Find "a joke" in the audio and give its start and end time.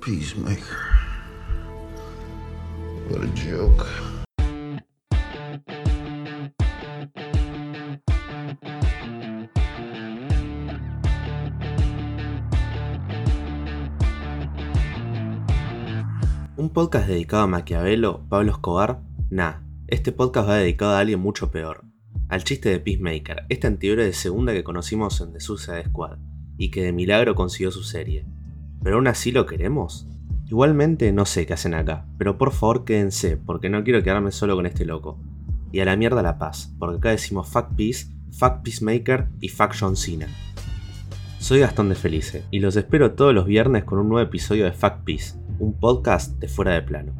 3.22-3.86